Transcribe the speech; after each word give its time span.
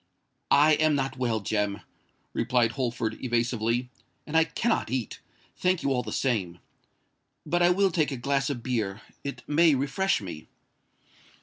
"I 0.49 0.73
am 0.77 0.95
not 0.95 1.17
well, 1.19 1.41
Jem," 1.41 1.81
replied 2.33 2.71
Holford, 2.71 3.23
evasively; 3.23 3.91
"and 4.25 4.35
I 4.35 4.45
cannot 4.45 4.89
eat—thank 4.89 5.83
you 5.83 5.91
all 5.93 6.01
the 6.01 6.11
same. 6.11 6.57
But 7.45 7.61
I 7.61 7.69
will 7.69 7.91
take 7.91 8.09
a 8.11 8.17
glass 8.17 8.49
of 8.49 8.63
beer: 8.63 9.03
it 9.23 9.43
may 9.47 9.75
refresh 9.75 10.19
me." 10.19 10.47